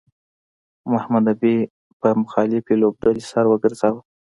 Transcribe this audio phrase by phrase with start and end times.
[0.91, 1.55] محمد نبي
[1.99, 4.01] په مخالفې لوبډلې سر وګرځاوه